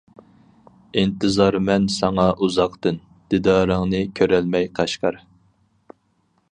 [1.01, 2.99] ئىنتىزارمەن ساڭا ئۇزاقتىن،
[3.35, 5.21] دىدارىڭنى كۆرەلمەي قەشقەر.